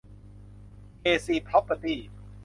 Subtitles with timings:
[0.99, 2.01] เค ซี พร็อพเพอร์ตี้